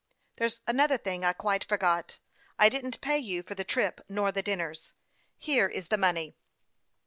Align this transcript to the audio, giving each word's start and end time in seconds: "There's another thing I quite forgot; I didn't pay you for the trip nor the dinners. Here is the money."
"There's 0.37 0.61
another 0.65 0.97
thing 0.97 1.23
I 1.23 1.31
quite 1.31 1.63
forgot; 1.63 2.17
I 2.57 2.69
didn't 2.69 3.01
pay 3.01 3.19
you 3.19 3.43
for 3.43 3.53
the 3.53 3.63
trip 3.63 4.01
nor 4.09 4.31
the 4.31 4.41
dinners. 4.41 4.93
Here 5.37 5.67
is 5.67 5.89
the 5.89 5.95
money." 5.99 6.35